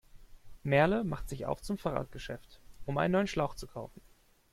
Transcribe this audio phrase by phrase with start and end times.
[0.63, 4.01] Merle macht sich auf zum Fahrradgeschäft, um einen neuen Schlauch zu kaufen.